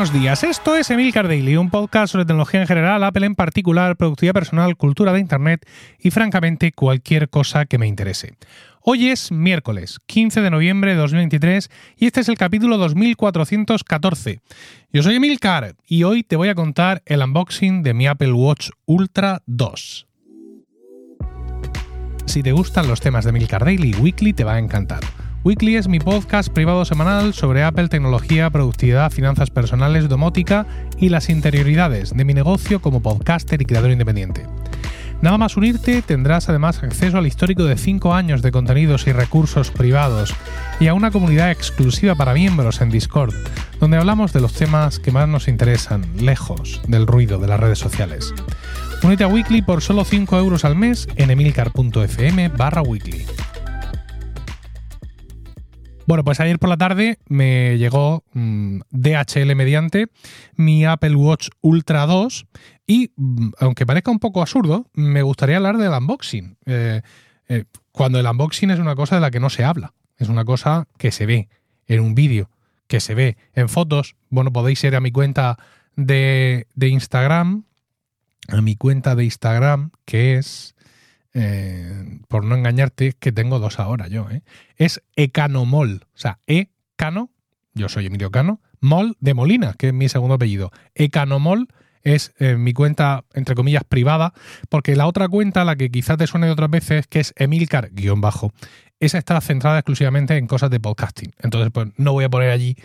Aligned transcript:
Buenos 0.00 0.18
días, 0.18 0.44
esto 0.44 0.76
es 0.76 0.88
Emilcar 0.88 1.28
Daily, 1.28 1.58
un 1.58 1.68
podcast 1.68 2.12
sobre 2.12 2.24
tecnología 2.24 2.62
en 2.62 2.66
general, 2.66 3.04
Apple 3.04 3.26
en 3.26 3.34
particular, 3.34 3.96
productividad 3.96 4.32
personal, 4.32 4.78
cultura 4.78 5.12
de 5.12 5.20
Internet 5.20 5.68
y 5.98 6.10
francamente 6.10 6.72
cualquier 6.72 7.28
cosa 7.28 7.66
que 7.66 7.76
me 7.76 7.86
interese. 7.86 8.32
Hoy 8.80 9.10
es 9.10 9.30
miércoles 9.30 9.98
15 10.06 10.40
de 10.40 10.50
noviembre 10.50 10.92
de 10.92 10.96
2023 10.96 11.70
y 11.98 12.06
este 12.06 12.20
es 12.20 12.30
el 12.30 12.38
capítulo 12.38 12.78
2414. 12.78 14.40
Yo 14.90 15.02
soy 15.02 15.16
Emilcar 15.16 15.74
y 15.86 16.04
hoy 16.04 16.22
te 16.22 16.36
voy 16.36 16.48
a 16.48 16.54
contar 16.54 17.02
el 17.04 17.22
unboxing 17.22 17.82
de 17.82 17.92
mi 17.92 18.06
Apple 18.06 18.32
Watch 18.32 18.70
Ultra 18.86 19.42
2. 19.44 20.06
Si 22.24 22.42
te 22.42 22.52
gustan 22.52 22.88
los 22.88 23.02
temas 23.02 23.24
de 23.24 23.30
Emilcar 23.30 23.66
Daily 23.66 23.92
Weekly 23.96 24.32
te 24.32 24.44
va 24.44 24.54
a 24.54 24.58
encantar. 24.58 25.02
Weekly 25.42 25.76
es 25.76 25.88
mi 25.88 26.00
podcast 26.00 26.50
privado 26.50 26.84
semanal 26.84 27.32
sobre 27.32 27.62
Apple, 27.62 27.88
tecnología, 27.88 28.50
productividad, 28.50 29.10
finanzas 29.10 29.48
personales, 29.48 30.06
domótica 30.06 30.66
y 30.98 31.08
las 31.08 31.30
interioridades 31.30 32.14
de 32.14 32.26
mi 32.26 32.34
negocio 32.34 32.82
como 32.82 33.00
podcaster 33.00 33.62
y 33.62 33.64
creador 33.64 33.90
independiente. 33.90 34.46
Nada 35.22 35.38
más 35.38 35.56
unirte, 35.56 36.02
tendrás 36.02 36.50
además 36.50 36.82
acceso 36.82 37.16
al 37.16 37.26
histórico 37.26 37.64
de 37.64 37.78
5 37.78 38.12
años 38.12 38.42
de 38.42 38.52
contenidos 38.52 39.06
y 39.06 39.12
recursos 39.12 39.70
privados 39.70 40.34
y 40.78 40.88
a 40.88 40.94
una 40.94 41.10
comunidad 41.10 41.50
exclusiva 41.50 42.14
para 42.14 42.34
miembros 42.34 42.82
en 42.82 42.90
Discord, 42.90 43.34
donde 43.80 43.96
hablamos 43.96 44.34
de 44.34 44.42
los 44.42 44.52
temas 44.52 44.98
que 44.98 45.10
más 45.10 45.26
nos 45.26 45.48
interesan, 45.48 46.04
lejos 46.18 46.82
del 46.86 47.06
ruido 47.06 47.38
de 47.38 47.48
las 47.48 47.60
redes 47.60 47.78
sociales. 47.78 48.34
Únete 49.02 49.24
a 49.24 49.28
Weekly 49.28 49.62
por 49.62 49.80
solo 49.80 50.04
5 50.04 50.36
euros 50.38 50.66
al 50.66 50.76
mes 50.76 51.08
en 51.16 51.30
emilcar.fm 51.30 52.48
barra 52.48 52.82
weekly. 52.82 53.24
Bueno, 56.10 56.24
pues 56.24 56.40
ayer 56.40 56.58
por 56.58 56.68
la 56.68 56.76
tarde 56.76 57.20
me 57.28 57.78
llegó 57.78 58.24
mm, 58.32 58.80
DHL 58.90 59.54
mediante 59.54 60.08
mi 60.56 60.84
Apple 60.84 61.14
Watch 61.14 61.50
Ultra 61.60 62.04
2 62.04 62.46
y, 62.84 63.12
mm, 63.14 63.50
aunque 63.60 63.86
parezca 63.86 64.10
un 64.10 64.18
poco 64.18 64.40
absurdo, 64.40 64.90
me 64.92 65.22
gustaría 65.22 65.58
hablar 65.58 65.78
del 65.78 65.92
unboxing. 65.92 66.56
Eh, 66.66 67.02
eh, 67.48 67.64
cuando 67.92 68.18
el 68.18 68.26
unboxing 68.26 68.72
es 68.72 68.80
una 68.80 68.96
cosa 68.96 69.14
de 69.14 69.20
la 69.20 69.30
que 69.30 69.38
no 69.38 69.50
se 69.50 69.62
habla, 69.62 69.94
es 70.16 70.28
una 70.28 70.44
cosa 70.44 70.88
que 70.98 71.12
se 71.12 71.26
ve 71.26 71.48
en 71.86 72.00
un 72.00 72.16
vídeo, 72.16 72.50
que 72.88 72.98
se 72.98 73.14
ve 73.14 73.36
en 73.54 73.68
fotos. 73.68 74.16
Bueno, 74.30 74.52
podéis 74.52 74.82
ir 74.82 74.96
a 74.96 75.00
mi 75.00 75.12
cuenta 75.12 75.58
de, 75.94 76.66
de 76.74 76.88
Instagram, 76.88 77.66
a 78.48 78.60
mi 78.60 78.74
cuenta 78.74 79.14
de 79.14 79.26
Instagram, 79.26 79.92
que 80.06 80.38
es 80.38 80.74
eh, 81.34 82.20
por 82.28 82.44
no 82.44 82.56
engañarte, 82.56 83.12
que 83.12 83.32
tengo 83.32 83.58
dos 83.58 83.78
ahora 83.78 84.08
yo, 84.08 84.28
¿eh? 84.30 84.42
es 84.76 85.02
Ecanomol, 85.14 86.06
o 86.14 86.18
sea, 86.18 86.40
Ecano, 86.46 87.30
yo 87.74 87.88
soy 87.88 88.06
Emilio 88.06 88.30
Cano, 88.30 88.60
Mol 88.80 89.16
de 89.20 89.34
Molina, 89.34 89.74
que 89.74 89.88
es 89.88 89.94
mi 89.94 90.08
segundo 90.08 90.34
apellido. 90.34 90.72
Ecanomol 90.94 91.68
es 92.02 92.32
eh, 92.38 92.56
mi 92.56 92.72
cuenta, 92.72 93.24
entre 93.34 93.54
comillas, 93.54 93.84
privada, 93.84 94.32
porque 94.68 94.96
la 94.96 95.06
otra 95.06 95.28
cuenta, 95.28 95.64
la 95.64 95.76
que 95.76 95.90
quizás 95.90 96.16
te 96.16 96.26
suene 96.26 96.46
de 96.46 96.52
otras 96.52 96.70
veces, 96.70 97.06
que 97.06 97.20
es 97.20 97.32
Emilcar-bajo, 97.36 98.52
esa 98.98 99.18
está 99.18 99.40
centrada 99.40 99.78
exclusivamente 99.78 100.36
en 100.36 100.46
cosas 100.46 100.70
de 100.70 100.80
podcasting. 100.80 101.32
Entonces, 101.40 101.70
pues 101.72 101.88
no 101.96 102.12
voy 102.12 102.24
a 102.24 102.30
poner 102.30 102.50
allí 102.50 102.76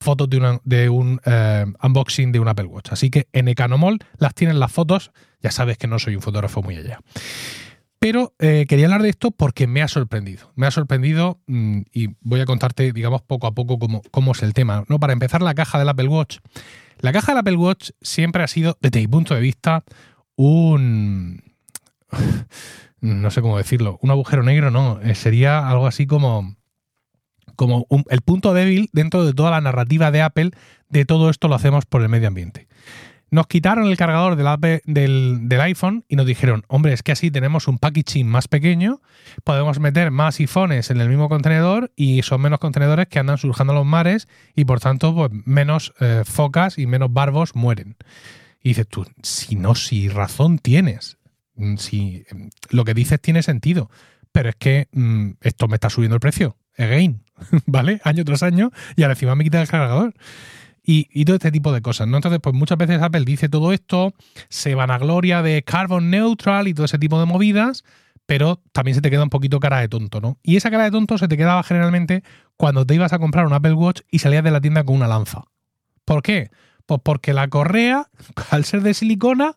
fotos 0.00 0.28
de, 0.30 0.60
de 0.64 0.88
un 0.88 1.20
unboxing 1.82 2.32
de 2.32 2.40
un 2.40 2.48
Apple 2.48 2.66
Watch. 2.66 2.92
Así 2.92 3.10
que 3.10 3.28
en 3.32 3.48
Ecanomol 3.48 3.98
las 4.18 4.34
tienen 4.34 4.58
las 4.58 4.72
fotos. 4.72 5.12
Ya 5.40 5.50
sabes 5.50 5.78
que 5.78 5.86
no 5.86 5.98
soy 5.98 6.16
un 6.16 6.22
fotógrafo 6.22 6.62
muy 6.62 6.76
allá. 6.76 7.00
Pero 8.04 8.34
eh, 8.38 8.66
quería 8.68 8.84
hablar 8.84 9.00
de 9.00 9.08
esto 9.08 9.30
porque 9.30 9.66
me 9.66 9.80
ha 9.80 9.88
sorprendido. 9.88 10.52
Me 10.56 10.66
ha 10.66 10.70
sorprendido 10.70 11.40
mm, 11.46 11.84
y 11.90 12.10
voy 12.20 12.38
a 12.40 12.44
contarte, 12.44 12.92
digamos, 12.92 13.22
poco 13.22 13.46
a 13.46 13.52
poco 13.54 13.78
cómo, 13.78 14.02
cómo, 14.10 14.32
es 14.32 14.42
el 14.42 14.52
tema. 14.52 14.84
¿no? 14.90 14.98
Para 15.00 15.14
empezar, 15.14 15.40
la 15.40 15.54
caja 15.54 15.78
del 15.78 15.88
Apple 15.88 16.08
Watch. 16.08 16.40
La 16.98 17.14
caja 17.14 17.32
del 17.32 17.38
Apple 17.38 17.56
Watch 17.56 17.92
siempre 18.02 18.42
ha 18.42 18.46
sido, 18.46 18.76
desde 18.82 19.00
mi 19.00 19.08
punto 19.08 19.34
de 19.34 19.40
vista, 19.40 19.84
un... 20.36 21.44
no 23.00 23.30
sé 23.30 23.40
cómo 23.40 23.56
decirlo. 23.56 23.98
Un 24.02 24.10
agujero 24.10 24.42
negro, 24.42 24.70
no. 24.70 25.00
Eh, 25.00 25.14
sería 25.14 25.66
algo 25.66 25.86
así 25.86 26.06
como 26.06 26.56
como 27.56 27.86
el 28.10 28.20
punto 28.20 28.52
débil 28.52 28.90
dentro 28.92 29.24
de 29.24 29.32
toda 29.32 29.50
la 29.50 29.62
narrativa 29.62 30.10
de 30.10 30.20
Apple 30.20 30.50
de 30.90 31.06
todo 31.06 31.30
esto 31.30 31.48
lo 31.48 31.54
hacemos 31.54 31.86
por 31.86 32.02
el 32.02 32.10
medio 32.10 32.28
ambiente. 32.28 32.68
Nos 33.34 33.48
quitaron 33.48 33.88
el 33.88 33.96
cargador 33.96 34.36
del, 34.36 35.60
iPhone 35.60 36.04
y 36.08 36.14
nos 36.14 36.24
dijeron, 36.24 36.62
hombre, 36.68 36.92
es 36.92 37.02
que 37.02 37.10
así 37.10 37.32
tenemos 37.32 37.66
un 37.66 37.78
packaging 37.78 38.28
más 38.28 38.46
pequeño, 38.46 39.00
podemos 39.42 39.80
meter 39.80 40.12
más 40.12 40.38
iPhones 40.38 40.92
en 40.92 41.00
el 41.00 41.08
mismo 41.08 41.28
contenedor 41.28 41.90
y 41.96 42.22
son 42.22 42.42
menos 42.42 42.60
contenedores 42.60 43.08
que 43.08 43.18
andan 43.18 43.38
surjando 43.38 43.74
los 43.74 43.84
mares 43.84 44.28
y 44.54 44.66
por 44.66 44.78
tanto 44.78 45.12
pues, 45.12 45.32
menos 45.46 45.94
eh, 45.98 46.22
focas 46.24 46.78
y 46.78 46.86
menos 46.86 47.12
barbos 47.12 47.56
mueren. 47.56 47.96
Y 48.62 48.68
dices 48.68 48.86
tú, 48.86 49.04
si 49.24 49.56
no, 49.56 49.74
si 49.74 50.08
razón 50.08 50.60
tienes, 50.60 51.18
mm, 51.56 51.74
si 51.78 52.24
mm, 52.30 52.46
lo 52.70 52.84
que 52.84 52.94
dices 52.94 53.20
tiene 53.20 53.42
sentido, 53.42 53.90
pero 54.30 54.50
es 54.50 54.54
que 54.54 54.86
mm, 54.92 55.30
esto 55.40 55.66
me 55.66 55.74
está 55.74 55.90
subiendo 55.90 56.14
el 56.14 56.20
precio, 56.20 56.56
again, 56.78 57.24
¿vale? 57.66 58.00
Año 58.04 58.24
tras 58.24 58.44
año 58.44 58.70
y 58.94 59.02
ahora 59.02 59.14
encima 59.14 59.34
me 59.34 59.42
quita 59.42 59.60
el 59.60 59.66
cargador 59.66 60.14
y, 60.86 61.24
todo 61.24 61.36
este 61.36 61.50
tipo 61.50 61.72
de 61.72 61.80
cosas, 61.80 62.06
¿no? 62.06 62.18
Entonces, 62.18 62.40
pues 62.42 62.54
muchas 62.54 62.76
veces 62.76 63.00
Apple 63.00 63.24
dice 63.24 63.48
todo 63.48 63.72
esto, 63.72 64.12
se 64.50 64.74
van 64.74 64.90
a 64.90 64.98
gloria 64.98 65.42
de 65.42 65.62
carbon 65.62 66.10
neutral 66.10 66.68
y 66.68 66.74
todo 66.74 66.84
ese 66.84 66.98
tipo 66.98 67.18
de 67.18 67.24
movidas, 67.24 67.84
pero 68.26 68.60
también 68.72 68.94
se 68.94 69.00
te 69.00 69.10
queda 69.10 69.22
un 69.22 69.30
poquito 69.30 69.60
cara 69.60 69.80
de 69.80 69.88
tonto, 69.88 70.20
¿no? 70.20 70.38
Y 70.42 70.56
esa 70.56 70.70
cara 70.70 70.84
de 70.84 70.90
tonto 70.90 71.16
se 71.16 71.26
te 71.26 71.38
quedaba 71.38 71.62
generalmente 71.62 72.22
cuando 72.56 72.86
te 72.86 72.94
ibas 72.94 73.14
a 73.14 73.18
comprar 73.18 73.46
un 73.46 73.54
Apple 73.54 73.72
Watch 73.72 74.02
y 74.10 74.18
salías 74.18 74.44
de 74.44 74.50
la 74.50 74.60
tienda 74.60 74.84
con 74.84 74.96
una 74.96 75.08
lanza. 75.08 75.44
¿Por 76.04 76.22
qué? 76.22 76.50
Pues 76.84 77.00
porque 77.02 77.32
la 77.32 77.48
correa, 77.48 78.10
al 78.50 78.64
ser 78.64 78.82
de 78.82 78.92
silicona, 78.92 79.56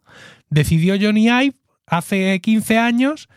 decidió 0.49 0.95
Johnny 0.99 1.27
Ive 1.27 1.55
hace 1.85 2.39
15 2.39 2.77
años 2.77 3.27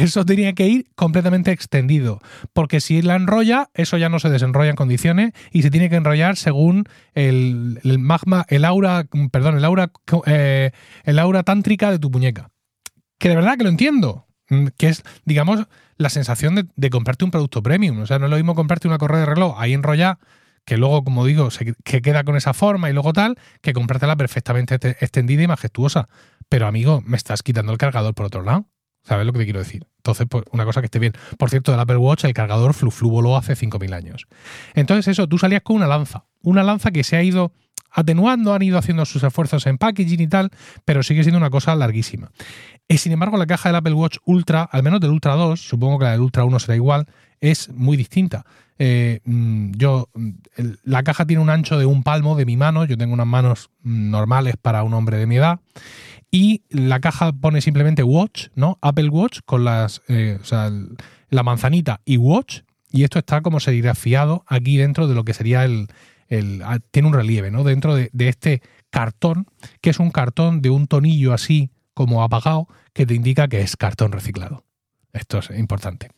eso 0.00 0.24
tenía 0.24 0.52
que 0.54 0.66
ir 0.66 0.86
completamente 0.94 1.52
extendido, 1.52 2.20
porque 2.52 2.80
si 2.80 3.02
la 3.02 3.16
enrolla, 3.16 3.70
eso 3.74 3.96
ya 3.96 4.08
no 4.08 4.18
se 4.18 4.30
desenrolla 4.30 4.70
en 4.70 4.76
condiciones 4.76 5.32
y 5.50 5.62
se 5.62 5.70
tiene 5.70 5.90
que 5.90 5.96
enrollar 5.96 6.36
según 6.36 6.84
el, 7.14 7.80
magma, 7.98 8.44
el 8.48 8.64
aura, 8.64 9.06
perdón, 9.30 9.56
el 9.56 9.64
aura, 9.64 9.90
eh, 10.26 10.70
el 11.04 11.18
aura 11.18 11.42
tántrica 11.42 11.90
de 11.90 11.98
tu 11.98 12.10
muñeca. 12.10 12.50
Que 13.18 13.28
de 13.28 13.36
verdad 13.36 13.56
que 13.56 13.64
lo 13.64 13.70
entiendo, 13.70 14.26
mm, 14.48 14.68
que 14.78 14.88
es, 14.88 15.02
digamos, 15.24 15.66
la 15.96 16.08
sensación 16.08 16.70
de, 16.74 16.90
comprarte 16.90 17.24
un 17.24 17.30
producto 17.30 17.62
premium. 17.62 18.00
O 18.00 18.06
sea, 18.06 18.18
no 18.18 18.24
es 18.26 18.30
lo 18.30 18.36
mismo 18.36 18.54
comprarte 18.54 18.88
una 18.88 18.98
correa 18.98 19.20
de 19.20 19.26
reloj 19.26 19.54
ahí 19.58 19.74
enrollada, 19.74 20.18
que 20.64 20.78
luego, 20.78 21.04
como 21.04 21.26
digo, 21.26 21.50
se, 21.50 21.74
que 21.84 22.00
queda 22.00 22.24
con 22.24 22.36
esa 22.36 22.54
forma 22.54 22.88
y 22.88 22.92
luego 22.92 23.12
tal, 23.12 23.36
que 23.60 23.72
comprártela 23.72 24.16
perfectamente 24.16 24.76
extendida 25.00 25.42
y 25.42 25.46
majestuosa. 25.46 26.08
Pero 26.48 26.66
amigo, 26.66 27.02
me 27.04 27.16
estás 27.16 27.42
quitando 27.42 27.72
el 27.72 27.78
cargador 27.78 28.14
por 28.14 28.26
otro 28.26 28.42
lado. 28.42 28.66
¿Sabes 29.02 29.26
lo 29.26 29.32
que 29.32 29.40
te 29.40 29.44
quiero 29.44 29.60
decir? 29.60 29.86
Entonces, 29.96 30.26
pues, 30.28 30.44
una 30.52 30.64
cosa 30.64 30.80
que 30.80 30.86
esté 30.86 30.98
bien. 30.98 31.12
Por 31.38 31.50
cierto, 31.50 31.72
del 31.72 31.80
Apple 31.80 31.96
Watch, 31.96 32.24
el 32.24 32.34
cargador 32.34 32.74
Flu 32.74 33.10
voló 33.10 33.36
hace 33.36 33.54
5.000 33.54 33.94
años. 33.94 34.26
Entonces, 34.74 35.08
eso, 35.08 35.28
tú 35.28 35.38
salías 35.38 35.62
con 35.62 35.76
una 35.76 35.86
lanza. 35.86 36.26
Una 36.42 36.62
lanza 36.62 36.90
que 36.90 37.04
se 37.04 37.16
ha 37.16 37.22
ido 37.22 37.52
atenuando, 37.90 38.54
han 38.54 38.62
ido 38.62 38.78
haciendo 38.78 39.04
sus 39.04 39.22
esfuerzos 39.22 39.66
en 39.66 39.78
packaging 39.78 40.20
y 40.20 40.26
tal, 40.26 40.50
pero 40.84 41.02
sigue 41.02 41.22
siendo 41.22 41.38
una 41.38 41.50
cosa 41.50 41.74
larguísima. 41.74 42.30
Y 42.88 42.98
sin 42.98 43.12
embargo, 43.12 43.36
la 43.36 43.46
caja 43.46 43.68
del 43.68 43.76
Apple 43.76 43.94
Watch 43.94 44.18
Ultra, 44.24 44.62
al 44.62 44.82
menos 44.82 45.00
del 45.00 45.10
Ultra 45.10 45.34
2, 45.34 45.60
supongo 45.60 45.98
que 45.98 46.06
la 46.06 46.12
del 46.12 46.20
Ultra 46.20 46.44
1 46.44 46.58
será 46.58 46.76
igual, 46.76 47.06
es 47.40 47.68
muy 47.70 47.96
distinta. 47.96 48.44
Eh, 48.78 49.20
mm, 49.24 49.72
yo, 49.76 50.08
la 50.84 51.02
caja 51.02 51.26
tiene 51.26 51.42
un 51.42 51.50
ancho 51.50 51.78
de 51.78 51.86
un 51.86 52.02
palmo 52.02 52.34
de 52.34 52.46
mi 52.46 52.56
mano, 52.56 52.84
yo 52.86 52.96
tengo 52.96 53.12
unas 53.12 53.26
manos 53.26 53.70
mm, 53.82 54.10
normales 54.10 54.54
para 54.60 54.82
un 54.82 54.94
hombre 54.94 55.18
de 55.18 55.26
mi 55.26 55.36
edad, 55.36 55.60
y 56.30 56.62
la 56.70 57.00
caja 57.00 57.32
pone 57.32 57.60
simplemente 57.60 58.02
Watch, 58.02 58.48
¿no? 58.54 58.78
Apple 58.80 59.08
Watch 59.08 59.40
con 59.44 59.64
las, 59.64 60.00
eh, 60.08 60.38
o 60.40 60.44
sea, 60.44 60.70
la 61.28 61.42
manzanita 61.42 62.00
y 62.04 62.16
Watch, 62.16 62.60
y 62.90 63.04
esto 63.04 63.18
está 63.18 63.42
como 63.42 63.60
serigrafiado 63.60 64.44
aquí 64.46 64.76
dentro 64.76 65.06
de 65.06 65.14
lo 65.14 65.24
que 65.24 65.34
sería 65.34 65.64
el, 65.64 65.88
el 66.30 66.62
ah, 66.64 66.78
tiene 66.90 67.08
un 67.08 67.14
relieve, 67.14 67.50
¿no? 67.50 67.62
Dentro 67.62 67.94
de, 67.94 68.10
este 68.18 68.62
cartón, 68.88 69.46
que 69.82 69.90
es 69.90 69.98
un 69.98 70.10
cartón 70.10 70.62
de 70.62 70.70
un 70.70 70.86
tonillo 70.86 71.34
así 71.34 71.70
como 71.92 72.22
apagado, 72.22 72.66
que 72.94 73.04
te 73.04 73.14
indica 73.14 73.48
que 73.48 73.60
es 73.60 73.76
cartón 73.76 74.12
reciclado. 74.12 74.64
Esto 75.12 75.40
es 75.40 75.50
importante. 75.50 76.08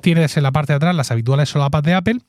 Tienes 0.00 0.36
en 0.36 0.44
la 0.44 0.52
parte 0.52 0.72
de 0.72 0.76
atrás 0.76 0.94
las 0.94 1.10
habituales 1.10 1.48
solapas 1.48 1.82
de 1.82 1.94
Apple 1.94 2.20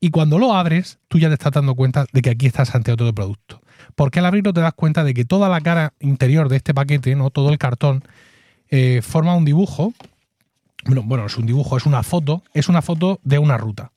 y 0.00 0.10
cuando 0.10 0.38
lo 0.40 0.54
abres, 0.54 0.98
tú 1.06 1.18
ya 1.18 1.28
te 1.28 1.34
estás 1.34 1.52
dando 1.52 1.76
cuenta 1.76 2.06
de 2.12 2.22
que 2.22 2.30
aquí 2.30 2.46
estás 2.46 2.74
ante 2.74 2.90
otro 2.90 3.12
producto 3.14 3.60
porque 3.94 4.20
al 4.20 4.26
abrirlo 4.26 4.52
te 4.52 4.60
das 4.60 4.74
cuenta 4.74 5.04
de 5.04 5.12
que 5.12 5.24
toda 5.24 5.48
la 5.48 5.60
cara 5.60 5.92
interior 5.98 6.48
de 6.48 6.56
este 6.56 6.72
paquete, 6.74 7.14
¿no? 7.16 7.30
todo 7.30 7.50
el 7.50 7.58
cartón, 7.58 8.04
eh, 8.68 9.00
forma 9.02 9.34
un 9.34 9.44
dibujo. 9.44 9.92
Bueno, 10.84 11.02
bueno, 11.04 11.26
es 11.26 11.36
un 11.36 11.46
dibujo, 11.46 11.76
es 11.76 11.86
una 11.86 12.02
foto, 12.02 12.44
es 12.54 12.68
una 12.68 12.80
foto 12.80 13.18
de 13.24 13.38
una 13.38 13.58
ruta. 13.58 13.90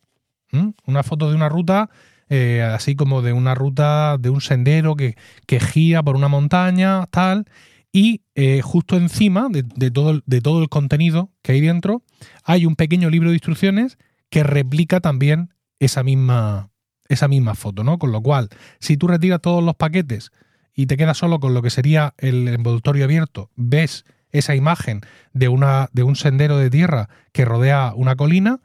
Una 0.86 1.04
foto 1.04 1.30
de 1.30 1.36
una 1.36 1.48
ruta, 1.48 1.90
eh, 2.34 2.62
así 2.62 2.96
como 2.96 3.22
de 3.22 3.34
una 3.34 3.56
ruta, 3.56 4.18
de 4.18 4.30
un 4.30 4.40
sendero 4.40 4.96
que, 4.96 5.16
gira 5.60 6.02
por 6.02 6.16
una 6.16 6.30
montaña, 6.30 7.06
tal. 7.08 7.46
Y 7.92 8.22
eh, 8.36 8.62
justo 8.64 8.96
encima 8.96 9.50
de, 9.50 9.92
todo, 9.92 10.22
de 10.26 10.40
todo 10.40 10.62
el 10.62 10.70
contenido 10.70 11.30
que 11.42 11.52
hay 11.52 11.60
dentro, 11.60 12.04
hay 12.46 12.66
un 12.66 12.78
pequeño 12.78 13.10
libro 13.10 13.32
de 13.32 13.36
instrucciones 13.36 13.98
que 14.30 14.44
replica 14.44 15.02
también 15.02 15.54
esa 15.80 16.04
misma, 16.04 16.70
esa 17.10 17.28
misma 17.28 17.54
foto, 17.54 17.84
¿no? 17.84 18.00
Con 18.00 18.14
lo 18.14 18.22
cual, 18.22 18.48
si 18.80 18.96
tú 18.96 19.08
retiras 19.10 19.42
todos 19.42 19.62
los 19.62 19.76
paquetes 19.76 20.32
y 20.74 20.86
te 20.86 20.96
quedas 20.96 21.18
solo 21.18 21.42
con 21.42 21.54
lo 21.54 21.62
que 21.62 21.70
sería 21.70 22.14
el 22.18 22.48
envoltorio 22.48 23.04
abierto, 23.04 23.50
ves 23.58 24.06
esa 24.32 24.56
imagen 24.56 25.02
de, 25.34 25.50
una, 25.50 25.90
de 25.92 26.04
un 26.04 26.16
sendero 26.16 26.58
de 26.58 26.70
tierra 26.70 27.10
que 27.34 27.44
rodea 27.44 27.92
una 27.94 28.16
colina, 28.16 28.62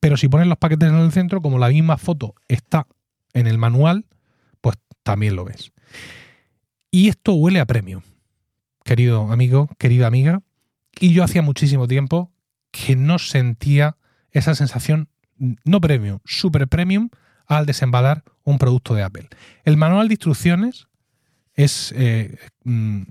pero 0.00 0.16
si 0.16 0.28
pones 0.28 0.46
los 0.46 0.56
paquetes 0.56 0.88
en 0.88 0.94
el 0.94 1.12
centro, 1.12 1.42
como 1.42 1.58
la 1.58 1.68
misma 1.68 1.98
foto 1.98 2.34
está 2.48 2.86
en 3.32 3.46
el 3.46 3.58
manual, 3.58 4.06
pues 4.60 4.76
también 5.02 5.36
lo 5.36 5.44
ves. 5.44 5.72
Y 6.90 7.08
esto 7.08 7.34
huele 7.34 7.60
a 7.60 7.66
premium, 7.66 8.02
querido 8.84 9.30
amigo, 9.30 9.68
querida 9.78 10.06
amiga. 10.06 10.42
Y 10.98 11.12
yo 11.12 11.22
hacía 11.22 11.42
muchísimo 11.42 11.86
tiempo 11.86 12.32
que 12.70 12.96
no 12.96 13.18
sentía 13.18 13.96
esa 14.32 14.54
sensación, 14.54 15.08
no 15.64 15.80
premium, 15.80 16.18
super 16.24 16.68
premium, 16.68 17.10
al 17.46 17.66
desembalar 17.66 18.24
un 18.44 18.58
producto 18.58 18.94
de 18.94 19.02
Apple. 19.02 19.28
El 19.64 19.76
manual 19.76 20.08
de 20.08 20.14
instrucciones 20.14 20.88
es, 21.54 21.92
eh, 21.96 22.36
mm, 22.64 23.02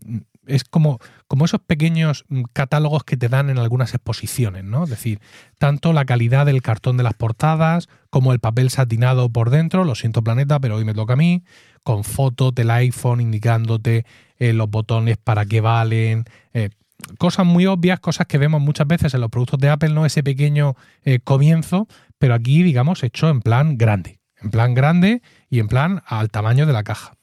es 0.49 0.63
como, 0.63 0.99
como 1.27 1.45
esos 1.45 1.61
pequeños 1.61 2.25
mm, 2.27 2.43
catálogos 2.53 3.03
que 3.03 3.17
te 3.17 3.29
dan 3.29 3.49
en 3.49 3.57
algunas 3.57 3.93
exposiciones, 3.93 4.63
¿no? 4.63 4.83
Es 4.83 4.89
decir, 4.89 5.19
tanto 5.57 5.93
la 5.93 6.05
calidad 6.05 6.45
del 6.45 6.61
cartón 6.61 6.97
de 6.97 7.03
las 7.03 7.13
portadas 7.13 7.87
como 8.09 8.33
el 8.33 8.39
papel 8.39 8.69
satinado 8.69 9.29
por 9.29 9.49
dentro, 9.49 9.85
lo 9.85 9.95
siento 9.95 10.23
planeta, 10.23 10.59
pero 10.59 10.75
hoy 10.75 10.85
me 10.85 10.93
toca 10.93 11.13
a 11.13 11.17
mí, 11.17 11.43
con 11.83 12.03
fotos 12.03 12.53
del 12.53 12.71
iPhone 12.71 13.21
indicándote 13.21 14.05
eh, 14.37 14.53
los 14.53 14.69
botones 14.69 15.17
para 15.17 15.45
qué 15.45 15.61
valen, 15.61 16.25
eh, 16.53 16.69
cosas 17.17 17.45
muy 17.45 17.65
obvias, 17.65 17.99
cosas 17.99 18.27
que 18.27 18.37
vemos 18.37 18.61
muchas 18.61 18.87
veces 18.87 19.13
en 19.13 19.21
los 19.21 19.29
productos 19.29 19.59
de 19.59 19.69
Apple, 19.69 19.89
no 19.89 20.05
ese 20.05 20.23
pequeño 20.23 20.75
eh, 21.03 21.19
comienzo, 21.19 21.87
pero 22.17 22.33
aquí, 22.33 22.63
digamos, 22.63 23.03
hecho 23.03 23.29
en 23.29 23.41
plan 23.41 23.77
grande, 23.77 24.19
en 24.41 24.51
plan 24.51 24.73
grande 24.73 25.21
y 25.49 25.59
en 25.59 25.67
plan 25.67 26.03
al 26.05 26.29
tamaño 26.29 26.65
de 26.65 26.73
la 26.73 26.83
caja. 26.83 27.13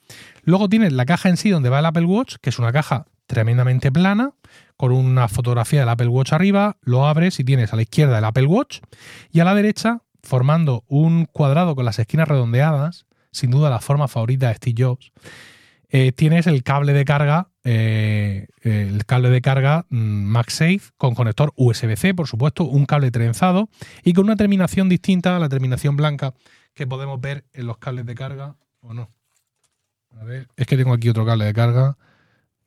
Luego 0.43 0.69
tienes 0.69 0.93
la 0.93 1.06
caja 1.06 1.29
en 1.29 1.37
sí 1.37 1.50
donde 1.50 1.69
va 1.69 1.81
el 1.81 1.87
Apple 1.87 2.05
Watch, 2.05 2.37
que 2.40 2.50
es 2.50 2.58
una 2.58 2.72
caja 2.72 3.06
tremendamente 3.26 3.93
plana, 3.93 4.32
con 4.76 4.93
una 4.93 5.28
fotografía 5.28 5.81
del 5.81 5.88
Apple 5.88 6.08
Watch 6.08 6.32
arriba, 6.32 6.76
lo 6.82 7.06
abres 7.06 7.40
y 7.40 7.44
tienes 7.44 7.73
a 7.73 7.76
la 7.76 7.82
izquierda 7.82 8.19
el 8.19 8.25
Apple 8.25 8.46
Watch 8.46 8.81
y 9.32 9.40
a 9.40 9.44
la 9.44 9.55
derecha, 9.55 10.02
formando 10.23 10.84
un 10.88 11.26
cuadrado 11.26 11.75
con 11.75 11.84
las 11.84 11.99
esquinas 11.99 12.28
redondeadas, 12.28 13.06
sin 13.31 13.50
duda 13.50 13.70
la 13.70 13.81
forma 13.81 14.08
favorita 14.08 14.49
de 14.49 14.55
Steve 14.55 14.84
Jobs, 14.84 15.12
eh, 15.88 16.12
tienes 16.12 16.46
el 16.46 16.62
cable 16.64 16.93
de 16.93 17.05
carga, 17.05 17.49
eh, 17.62 18.49
el 18.62 19.06
cable 19.06 19.31
de 19.31 19.40
carga 19.40 19.87
mm, 19.88 19.96
MagSafe 19.96 20.81
con 20.96 21.14
conector 21.14 21.52
USB-C, 21.56 22.12
por 22.14 22.26
supuesto, 22.26 22.64
un 22.64 22.87
cable 22.87 23.11
trenzado 23.11 23.69
y 24.02 24.12
con 24.12 24.25
una 24.25 24.37
terminación 24.37 24.88
distinta 24.88 25.37
a 25.37 25.38
la 25.38 25.49
terminación 25.49 25.96
blanca 25.96 26.34
que 26.75 26.87
podemos 26.87 27.20
ver 27.20 27.44
en 27.52 27.67
los 27.67 27.79
cables 27.79 28.05
de 28.05 28.14
carga, 28.14 28.56
¿o 28.81 28.94
no? 28.94 29.11
A 30.20 30.25
ver, 30.25 30.49
es 30.56 30.67
que 30.67 30.76
tengo 30.76 30.93
aquí 30.93 31.08
otro 31.08 31.25
cable 31.25 31.44
de 31.44 31.55
carga. 31.55 31.96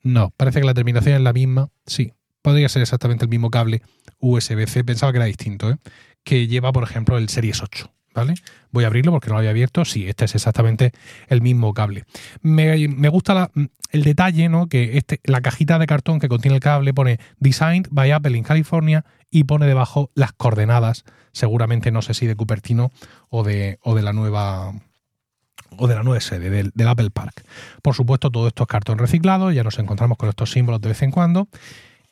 No, 0.04 0.31
parece 0.38 0.60
que 0.62 0.66
la 0.66 0.74
terminación 0.74 1.16
es 1.16 1.22
la 1.22 1.34
misma. 1.34 1.69
Sí, 1.86 2.13
podría 2.42 2.69
ser 2.69 2.81
exactamente 2.81 3.25
el 3.25 3.30
mismo 3.30 3.50
cable 3.50 3.81
USB-C, 4.19 4.84
pensaba 4.84 5.12
que 5.12 5.18
era 5.18 5.25
distinto, 5.25 5.69
¿eh? 5.69 5.78
que 6.24 6.48
lleva, 6.48 6.72
por 6.72 6.84
ejemplo, 6.84 7.18
el 7.18 7.30
Series 7.30 7.62
8. 7.62 7.92
¿Vale? 8.16 8.34
Voy 8.72 8.84
a 8.84 8.88
abrirlo 8.88 9.12
porque 9.12 9.28
no 9.28 9.34
lo 9.34 9.40
había 9.40 9.51
abierto. 9.51 9.86
Sí, 9.86 10.07
este 10.07 10.25
es 10.25 10.34
exactamente 10.34 10.94
el 11.28 11.42
mismo 11.42 11.75
cable. 11.75 12.06
Me, 12.42 13.07
gusta 13.07 13.51
el 13.92 14.04
detalle, 14.04 14.50
¿no? 14.50 14.68
Que 14.68 14.98
este, 14.98 15.22
la 15.24 15.42
cajita 15.42 15.78
de 15.78 15.86
cartón 15.86 16.19
que 16.19 16.28
contiene 16.28 16.56
el 16.56 16.62
cable 16.62 16.94
pone 16.94 17.19
Designed 17.38 17.88
by 17.92 18.12
Apple 18.12 18.36
in 18.36 18.44
California 18.44 19.06
y 19.30 19.44
pone 19.44 19.68
debajo 19.68 20.10
las 20.16 20.34
coordenadas, 20.34 21.06
seguramente 21.34 21.92
no 21.92 22.01
sé 22.01 22.16
si 22.16 22.25
de 22.25 22.36
Cupertino 22.36 22.92
o 23.30 23.44
de, 23.44 23.78
o 23.84 23.94
de 23.94 24.01
la 24.01 24.12
nueva 24.12 24.74
o 25.77 25.88
de 25.88 25.95
la 25.95 26.04
nueva 26.04 26.21
sede 26.21 26.50
del, 26.50 26.71
del, 26.74 26.88
Apple 26.88 27.10
Park. 27.12 27.44
Por 27.81 27.95
supuesto, 27.95 28.31
todo 28.31 28.48
esto 28.48 28.63
es 28.63 28.68
cartón 28.68 28.98
reciclado, 28.98 29.51
ya 29.51 29.63
nos 29.63 29.80
encontramos 29.80 30.18
con 30.18 30.30
estos 30.30 30.51
símbolos 30.51 30.81
de 30.81 30.89
vez 30.89 31.01
en 31.01 31.12
cuando. 31.12 31.48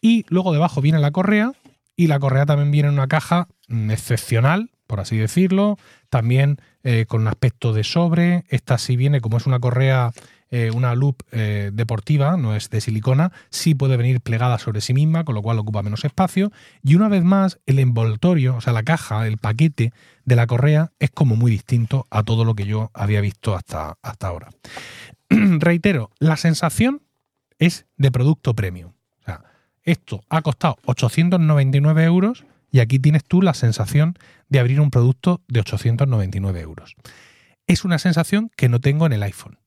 Y 0.01 0.25
luego 0.29 0.53
debajo 0.53 0.81
viene 0.81 0.99
la 0.99 1.11
correa, 1.11 1.53
y 1.97 2.07
la 2.07 2.19
correa 2.19 2.45
también 2.45 2.71
viene 2.71 2.89
en 2.89 2.93
una 2.93 3.07
caja 3.07 3.47
mm, 3.67 3.91
excepcional, 3.91 4.69
por 4.85 5.01
así 5.01 5.17
decirlo, 5.17 5.77
también 6.09 6.57
eh, 6.83 7.05
con 7.07 7.21
un 7.21 7.27
aspecto 7.27 7.73
de 7.73 7.83
sobre. 7.83 8.45
Esta 8.49 8.77
sí 8.77 8.95
viene, 8.95 9.19
como 9.19 9.37
es 9.37 9.47
una 9.47 9.59
correa, 9.59 10.11
eh, 10.49 10.71
una 10.73 10.95
loop 10.95 11.23
eh, 11.31 11.71
deportiva, 11.73 12.37
no 12.37 12.55
es 12.55 12.69
de 12.69 12.81
silicona, 12.81 13.31
sí 13.49 13.75
puede 13.75 13.97
venir 13.97 14.21
plegada 14.21 14.59
sobre 14.59 14.81
sí 14.81 14.93
misma, 14.93 15.23
con 15.23 15.35
lo 15.35 15.41
cual 15.41 15.59
ocupa 15.59 15.83
menos 15.83 16.05
espacio. 16.05 16.51
Y 16.83 16.95
una 16.95 17.09
vez 17.09 17.23
más, 17.23 17.59
el 17.65 17.79
envoltorio, 17.79 18.55
o 18.55 18.61
sea, 18.61 18.73
la 18.73 18.83
caja, 18.83 19.27
el 19.27 19.37
paquete 19.37 19.91
de 20.25 20.35
la 20.35 20.47
correa 20.47 20.91
es 20.99 21.11
como 21.11 21.35
muy 21.35 21.51
distinto 21.51 22.07
a 22.09 22.23
todo 22.23 22.45
lo 22.45 22.55
que 22.55 22.65
yo 22.65 22.91
había 22.93 23.21
visto 23.21 23.55
hasta, 23.55 23.97
hasta 24.01 24.27
ahora. 24.27 24.49
Reitero, 25.29 26.11
la 26.19 26.37
sensación 26.37 27.01
es 27.59 27.85
de 27.97 28.11
producto 28.11 28.53
premium. 28.53 28.91
O 29.21 29.23
sea, 29.25 29.43
esto 29.83 30.21
ha 30.29 30.41
costado 30.41 30.77
899 30.85 32.03
euros 32.03 32.45
y 32.71 32.79
aquí 32.79 32.99
tienes 32.99 33.23
tú 33.23 33.41
la 33.41 33.53
sensación 33.53 34.15
de 34.49 34.59
abrir 34.59 34.79
un 34.79 34.91
producto 34.91 35.41
de 35.47 35.61
899 35.61 36.61
euros. 36.61 36.95
Es 37.65 37.83
una 37.83 37.99
sensación 37.99 38.51
que 38.55 38.69
no 38.69 38.79
tengo 38.79 39.05
en 39.05 39.13
el 39.13 39.23
iPhone. 39.23 39.57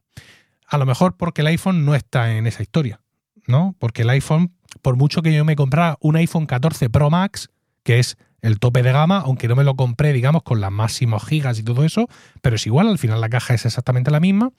A 0.71 0.79
lo 0.79 0.87
mejor 0.87 1.17
porque 1.17 1.43
el 1.43 1.49
iPhone 1.49 1.85
no 1.85 1.97
está 1.97 2.37
en 2.37 2.47
esa 2.47 2.63
historia, 2.63 3.01
¿no? 3.47 3.75
Porque 3.79 4.03
el 4.03 4.11
iPhone, 4.11 4.55
por 4.83 4.97
mucho 4.97 5.21
que 5.21 5.35
yo 5.35 5.45
me 5.45 5.57
comprara 5.57 5.99
un 6.01 6.15
iPhone 6.17 6.47
14 6.47 6.89
Pro 6.91 7.11
Max, 7.11 7.51
que 7.83 7.99
es 7.99 8.17
el 8.41 8.61
tope 8.61 8.83
de 8.83 8.93
gama, 8.93 9.19
aunque 9.19 9.49
no 9.49 9.57
me 9.57 9.65
lo 9.65 9.75
compré, 9.75 10.13
digamos, 10.13 10.45
con 10.45 10.61
las 10.61 10.71
máximas 10.71 11.25
gigas 11.25 11.59
y 11.59 11.65
todo 11.65 11.85
eso, 11.85 12.09
pero 12.41 12.57
es 12.57 12.67
igual, 12.67 12.89
al 12.89 12.99
final 12.99 13.21
la 13.21 13.29
caja 13.29 13.55
es 13.55 13.67
exactamente 13.67 14.13
la 14.13 14.21
misma, 14.21 14.53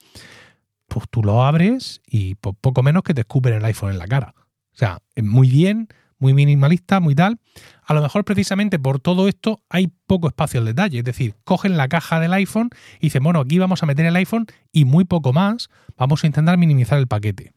pues 0.86 1.06
tú 1.10 1.22
lo 1.22 1.42
abres 1.42 2.02
y 2.06 2.34
poco 2.34 2.82
menos 2.82 3.02
que 3.02 3.14
te 3.14 3.22
escupen 3.22 3.54
el 3.54 3.64
iPhone 3.64 3.92
en 3.92 3.98
la 3.98 4.06
cara. 4.06 4.34
O 4.36 4.76
sea, 4.76 4.98
muy 5.16 5.48
bien, 5.48 5.88
muy 6.22 6.34
minimalista, 6.34 7.00
muy 7.00 7.16
tal. 7.16 7.40
A 7.84 7.94
lo 7.94 8.00
mejor 8.00 8.24
precisamente 8.24 8.78
por 8.78 9.00
todo 9.00 9.26
esto 9.26 9.60
hay 9.68 9.88
poco 10.06 10.28
espacio 10.28 10.60
al 10.60 10.66
detalle. 10.66 11.00
Es 11.00 11.04
decir, 11.04 11.34
cogen 11.42 11.76
la 11.76 11.88
caja 11.88 12.20
del 12.20 12.32
iPhone 12.32 12.70
y 13.00 13.06
dicen, 13.06 13.24
bueno, 13.24 13.40
aquí 13.40 13.58
vamos 13.58 13.82
a 13.82 13.86
meter 13.86 14.06
el 14.06 14.14
iPhone 14.14 14.46
y 14.70 14.84
muy 14.84 15.04
poco 15.04 15.32
más. 15.32 15.68
Vamos 15.98 16.22
a 16.22 16.28
intentar 16.28 16.56
minimizar 16.58 16.98
el 16.98 17.08
paquete. 17.08 17.52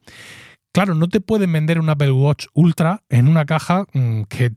Claro, 0.72 0.94
no 0.94 1.08
te 1.08 1.22
pueden 1.22 1.50
vender 1.52 1.78
un 1.78 1.88
Apple 1.88 2.10
Watch 2.10 2.48
Ultra 2.52 3.02
en 3.08 3.28
una 3.28 3.46
caja 3.46 3.86
mm, 3.94 4.24
que, 4.24 4.50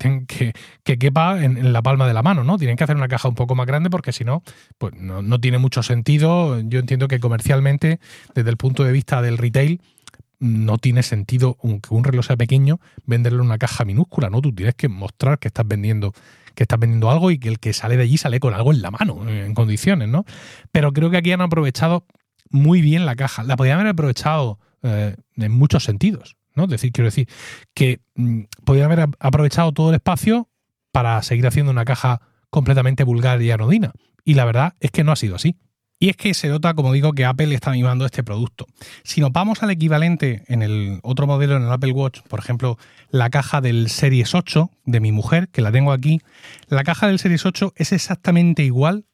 que, 0.84 0.98
quepa 0.98 1.42
en, 1.42 1.72
la 1.72 1.82
palma 1.82 2.08
de 2.08 2.14
la 2.14 2.24
mano, 2.24 2.44
¿no? 2.44 2.58
Tienen 2.58 2.76
que 2.76 2.84
hacer 2.84 2.98
una 2.98 3.08
caja 3.08 3.30
un 3.30 3.36
poco 3.36 3.56
más 3.56 3.66
grande 3.68 3.90
porque 3.90 4.12
si 4.12 4.26
no, 4.26 4.44
pues 4.78 4.96
no, 4.96 5.22
no 5.22 5.40
tiene 5.40 5.60
mucho 5.60 5.82
sentido. 5.82 6.60
Yo 6.60 6.80
entiendo 6.80 7.08
que 7.08 7.22
comercialmente, 7.22 8.02
desde 8.36 8.50
el 8.50 8.58
punto 8.58 8.84
de 8.84 8.92
vista 8.92 9.22
del 9.22 9.38
retail, 9.38 9.80
no 10.40 10.78
tiene 10.78 11.04
sentido, 11.04 11.58
aunque 11.64 11.94
un 11.94 12.04
reloj 12.04 12.26
sea 12.26 12.38
pequeño, 12.38 12.80
venderle 13.06 13.42
una 13.42 13.58
caja 13.58 13.86
minúscula, 13.86 14.30
¿no? 14.30 14.42
Tú 14.42 14.54
tienes 14.54 14.76
que 14.76 14.88
mostrar 14.88 15.40
que 15.40 15.50
estás 15.50 15.68
vendiendo, 15.68 16.14
que 16.56 16.64
estás 16.64 16.80
vendiendo 16.80 17.12
algo 17.12 17.30
y 17.32 17.38
que 17.38 17.50
el 17.50 17.60
que 17.60 17.74
sale 17.74 17.98
de 17.98 18.04
allí 18.04 18.18
sale 18.18 18.40
con 18.40 18.54
algo 18.54 18.72
en 18.72 18.82
la 18.82 18.92
mano, 18.92 19.28
en 19.28 19.54
condiciones, 19.54 20.08
¿no? 20.08 20.26
Pero 20.72 20.94
creo 20.94 21.10
que 21.10 21.18
aquí 21.18 21.32
han 21.32 21.42
aprovechado 21.42 22.06
muy 22.50 22.82
bien 22.82 23.06
la 23.06 23.16
caja. 23.16 23.44
La 23.44 23.58
podrían 23.58 23.80
haber 23.80 23.92
aprovechado 23.92 24.60
eh, 24.82 25.16
en 25.36 25.52
muchos 25.52 25.84
sentidos, 25.84 26.38
¿no? 26.56 26.68
Decir, 26.68 26.92
quiero 26.92 27.08
decir 27.08 27.28
que 27.74 28.00
mm, 28.16 28.44
podrían 28.64 28.92
haber 28.92 29.10
aprovechado 29.20 29.74
todo 29.74 29.90
el 29.90 29.96
espacio 29.96 30.48
para 30.92 31.22
seguir 31.22 31.46
haciendo 31.48 31.72
una 31.72 31.86
caja 31.86 32.22
completamente 32.50 33.04
vulgar 33.04 33.42
y 33.42 33.52
anodina. 33.52 33.92
Y 34.24 34.36
la 34.36 34.46
verdad 34.46 34.76
es 34.80 34.92
que 34.92 35.04
no 35.04 35.12
ha 35.12 35.16
sido 35.16 35.36
así. 35.36 35.58
Y 36.02 36.10
es 36.10 36.16
que 36.16 36.34
se 36.34 36.48
nota, 36.48 36.74
como 36.74 36.94
digo, 36.94 37.12
que 37.12 37.26
Apple 37.26 37.54
está 37.54 37.72
animando 37.72 38.06
este 38.06 38.24
producto. 38.24 38.68
Si 39.04 39.20
nos 39.20 39.34
vamos 39.34 39.62
al 39.64 39.72
equivalente 39.72 40.44
en 40.48 40.62
el 40.62 41.00
otro 41.04 41.28
modelo, 41.28 41.58
en 41.58 41.64
el 41.64 41.72
Apple 41.72 41.92
Watch, 41.92 42.22
por 42.22 42.40
ejemplo, 42.40 42.78
la 43.10 43.30
caja 43.30 43.60
del 43.60 43.90
Series 43.90 44.34
8 44.34 44.72
de 44.86 45.00
mi 45.02 45.12
mujer, 45.12 45.50
que 45.50 45.62
la 45.62 45.74
tengo 45.74 45.92
aquí, 45.92 46.22
la 46.70 46.86
caja 46.86 47.08
del 47.08 47.20
Series 47.20 47.46
8 47.46 47.74
es 47.76 47.92
exactamente 47.92 48.64
igual 48.64 49.06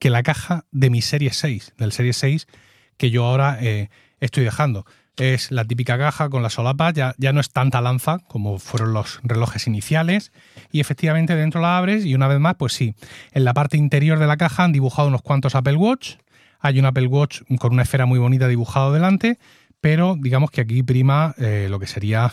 que 0.00 0.10
la 0.10 0.24
caja 0.24 0.64
de 0.72 0.90
mi 0.90 1.00
Series 1.00 1.36
6, 1.36 1.74
del 1.78 1.92
Series 1.92 2.16
6 2.16 2.48
que 2.96 3.10
yo 3.10 3.24
ahora 3.24 3.58
eh, 3.60 3.88
estoy 4.20 4.44
dejando. 4.44 4.84
Es 5.16 5.50
la 5.50 5.64
típica 5.64 5.98
caja 5.98 6.30
con 6.30 6.42
la 6.42 6.50
solapa, 6.50 6.92
ya 6.92 7.32
no 7.32 7.40
es 7.40 7.50
tanta 7.50 7.80
lanza 7.80 8.18
como 8.28 8.58
fueron 8.58 8.94
los 8.94 9.20
relojes 9.22 9.66
iniciales. 9.66 10.32
Y 10.70 10.80
efectivamente 10.80 11.36
dentro 11.36 11.60
la 11.60 11.76
abres 11.76 12.06
y 12.06 12.14
una 12.14 12.28
vez 12.28 12.40
más, 12.40 12.54
pues 12.54 12.72
sí, 12.72 12.94
en 13.32 13.44
la 13.44 13.54
parte 13.54 13.76
interior 13.76 14.18
de 14.18 14.26
la 14.26 14.36
caja 14.36 14.64
han 14.64 14.72
dibujado 14.72 15.08
unos 15.08 15.22
cuantos 15.22 15.54
Apple 15.54 15.76
Watch, 15.76 16.14
hay 16.62 16.78
un 16.78 16.86
Apple 16.86 17.08
Watch 17.08 17.42
con 17.58 17.72
una 17.72 17.82
esfera 17.82 18.06
muy 18.06 18.18
bonita 18.18 18.48
dibujado 18.48 18.92
delante, 18.92 19.38
pero 19.80 20.16
digamos 20.18 20.50
que 20.52 20.60
aquí 20.60 20.82
prima 20.84 21.34
eh, 21.38 21.66
lo 21.68 21.80
que 21.80 21.88
sería 21.88 22.32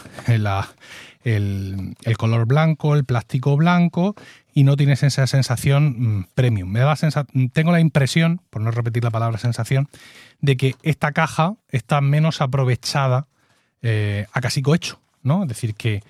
el, 1.23 1.95
color 2.17 2.45
blanco, 2.45 2.95
el 2.95 3.05
plástico 3.05 3.57
blanco, 3.57 4.15
y 4.53 4.63
no 4.63 4.77
tienes 4.77 5.01
esa 5.01 5.25
sensación 5.25 6.19
mm, 6.19 6.27
premium. 6.35 6.69
Me 6.69 6.79
da 6.81 6.95
tengo 7.53 7.71
la 7.71 7.79
impresión, 7.79 8.39
por 8.51 8.61
no 8.61 8.69
repetir 8.69 9.03
la 9.03 9.09
palabra 9.09 9.39
sensación, 9.39 9.89
de 10.41 10.57
que 10.57 10.75
esta 10.83 11.11
caja 11.11 11.55
está 11.69 12.01
menos 12.01 12.39
aprovechada 12.39 13.25
eh, 13.81 14.27
a 14.31 14.41
casi 14.41 14.61
cohecho, 14.61 15.01
¿no? 15.23 15.41
Es 15.41 15.49
decir, 15.49 15.73
que 15.73 16.03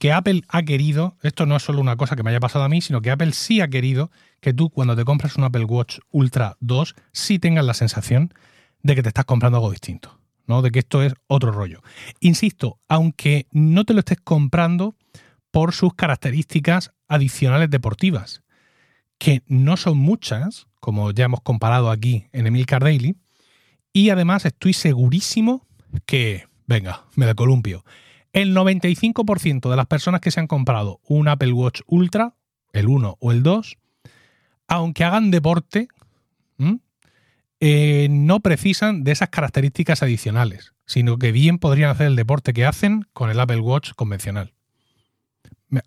que 0.00 0.12
Apple 0.12 0.42
ha 0.48 0.62
querido, 0.62 1.18
esto 1.22 1.44
no 1.44 1.56
es 1.56 1.62
solo 1.62 1.78
una 1.78 1.96
cosa 1.96 2.16
que 2.16 2.22
me 2.22 2.30
haya 2.30 2.40
pasado 2.40 2.64
a 2.64 2.70
mí, 2.70 2.80
sino 2.80 3.02
que 3.02 3.10
Apple 3.10 3.32
sí 3.32 3.60
ha 3.60 3.68
querido 3.68 4.10
que 4.40 4.54
tú 4.54 4.70
cuando 4.70 4.96
te 4.96 5.04
compras 5.04 5.36
un 5.36 5.44
Apple 5.44 5.64
Watch 5.64 5.98
Ultra 6.10 6.56
2 6.60 6.94
sí 7.12 7.38
tengas 7.38 7.66
la 7.66 7.74
sensación 7.74 8.32
de 8.82 8.94
que 8.94 9.02
te 9.02 9.08
estás 9.08 9.26
comprando 9.26 9.58
algo 9.58 9.70
distinto, 9.70 10.18
¿no? 10.46 10.62
De 10.62 10.70
que 10.70 10.78
esto 10.78 11.02
es 11.02 11.12
otro 11.26 11.52
rollo. 11.52 11.82
Insisto, 12.18 12.80
aunque 12.88 13.46
no 13.52 13.84
te 13.84 13.92
lo 13.92 13.98
estés 13.98 14.18
comprando 14.24 14.96
por 15.50 15.74
sus 15.74 15.92
características 15.92 16.92
adicionales 17.06 17.68
deportivas, 17.68 18.42
que 19.18 19.42
no 19.48 19.76
son 19.76 19.98
muchas, 19.98 20.66
como 20.80 21.10
ya 21.10 21.26
hemos 21.26 21.42
comparado 21.42 21.90
aquí 21.90 22.26
en 22.32 22.46
Emilcar 22.46 22.82
Daily, 22.82 23.16
y 23.92 24.08
además 24.08 24.46
estoy 24.46 24.72
segurísimo 24.72 25.66
que, 26.06 26.46
venga, 26.66 27.04
me 27.16 27.26
da 27.26 27.34
columpio, 27.34 27.84
el 28.32 28.54
95% 28.54 29.70
de 29.70 29.76
las 29.76 29.86
personas 29.86 30.20
que 30.20 30.30
se 30.30 30.40
han 30.40 30.46
comprado 30.46 31.00
un 31.04 31.28
Apple 31.28 31.52
Watch 31.52 31.80
Ultra, 31.86 32.34
el 32.72 32.88
1 32.88 33.16
o 33.20 33.32
el 33.32 33.42
2, 33.42 33.78
aunque 34.68 35.04
hagan 35.04 35.30
deporte, 35.30 35.88
eh, 37.60 38.08
no 38.10 38.40
precisan 38.40 39.04
de 39.04 39.12
esas 39.12 39.28
características 39.28 40.02
adicionales, 40.02 40.72
sino 40.86 41.18
que 41.18 41.32
bien 41.32 41.58
podrían 41.58 41.90
hacer 41.90 42.06
el 42.06 42.16
deporte 42.16 42.52
que 42.52 42.64
hacen 42.64 43.06
con 43.12 43.30
el 43.30 43.40
Apple 43.40 43.60
Watch 43.60 43.92
convencional. 43.94 44.54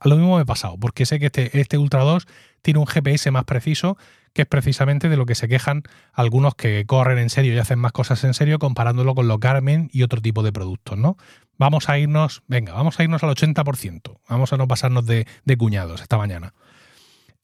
Lo 0.03 0.15
mismo 0.15 0.35
me 0.35 0.43
ha 0.43 0.45
pasado, 0.45 0.77
porque 0.77 1.05
sé 1.05 1.19
que 1.19 1.25
este, 1.25 1.59
este 1.59 1.77
Ultra 1.77 2.03
2 2.03 2.25
tiene 2.62 2.79
un 2.79 2.88
GPS 2.88 3.31
más 3.31 3.43
preciso, 3.43 3.97
que 4.33 4.43
es 4.43 4.47
precisamente 4.47 5.09
de 5.09 5.17
lo 5.17 5.25
que 5.25 5.35
se 5.35 5.47
quejan 5.47 5.83
algunos 6.13 6.55
que 6.55 6.85
corren 6.85 7.17
en 7.17 7.29
serio 7.29 7.53
y 7.53 7.57
hacen 7.57 7.79
más 7.79 7.91
cosas 7.91 8.23
en 8.23 8.33
serio 8.33 8.59
comparándolo 8.59 9.13
con 9.13 9.27
los 9.27 9.39
Garmin 9.39 9.89
y 9.91 10.03
otro 10.03 10.21
tipo 10.21 10.41
de 10.41 10.53
productos, 10.53 10.97
¿no? 10.97 11.17
Vamos 11.57 11.89
a 11.89 11.98
irnos, 11.98 12.43
venga, 12.48 12.74
vamos 12.74 13.00
a 13.00 13.03
irnos 13.03 13.24
al 13.24 13.29
80%, 13.29 14.19
vamos 14.27 14.53
a 14.53 14.57
no 14.57 14.67
pasarnos 14.67 15.05
de, 15.05 15.25
cuñados 15.57 16.01
esta 16.01 16.17
mañana. 16.17 16.53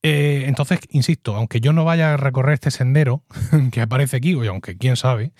Eh, 0.01 0.45
entonces, 0.47 0.79
insisto, 0.89 1.35
aunque 1.35 1.59
yo 1.59 1.73
no 1.73 1.83
vaya 1.83 2.13
a 2.13 2.17
recorrer 2.17 2.53
este 2.53 2.71
sendero 2.71 3.23
que 3.71 3.81
aparece 3.81 4.17
aquí, 4.17 4.33
o 4.33 4.49
aunque 4.49 4.77
quién 4.77 4.95
sabe, 4.95 5.33